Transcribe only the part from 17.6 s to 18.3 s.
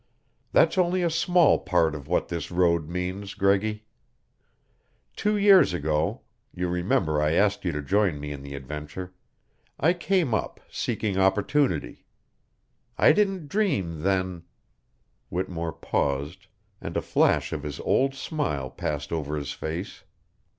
his old